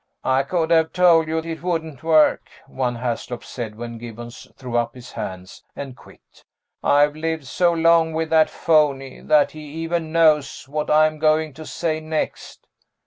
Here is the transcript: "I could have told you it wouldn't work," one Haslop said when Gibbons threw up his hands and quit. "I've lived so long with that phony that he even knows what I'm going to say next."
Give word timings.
"I 0.25 0.41
could 0.41 0.71
have 0.71 0.93
told 0.93 1.27
you 1.27 1.37
it 1.37 1.61
wouldn't 1.61 2.01
work," 2.01 2.49
one 2.65 2.95
Haslop 2.95 3.43
said 3.43 3.75
when 3.75 3.99
Gibbons 3.99 4.47
threw 4.57 4.75
up 4.75 4.95
his 4.95 5.11
hands 5.11 5.63
and 5.75 5.95
quit. 5.95 6.43
"I've 6.83 7.15
lived 7.15 7.45
so 7.45 7.71
long 7.71 8.13
with 8.13 8.31
that 8.31 8.49
phony 8.49 9.19
that 9.21 9.51
he 9.51 9.59
even 9.61 10.11
knows 10.11 10.67
what 10.67 10.89
I'm 10.89 11.19
going 11.19 11.53
to 11.53 11.67
say 11.67 11.99
next." 11.99 12.65